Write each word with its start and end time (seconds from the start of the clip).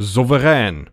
souverän 0.00 0.86